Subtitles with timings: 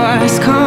[0.00, 0.38] bus.
[0.38, 0.59] Come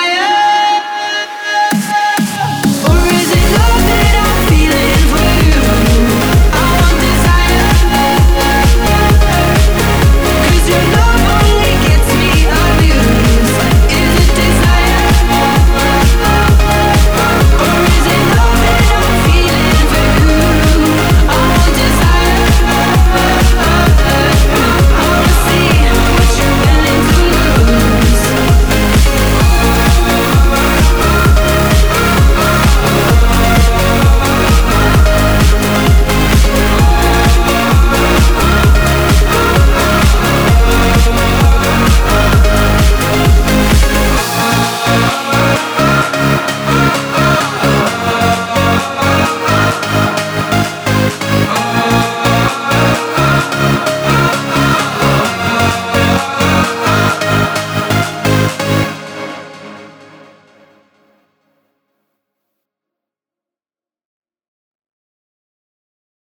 [0.00, 0.39] Messiah.